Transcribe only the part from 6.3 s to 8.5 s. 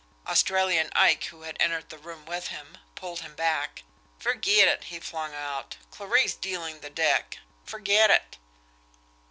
dealin' the deck. Ferget it!"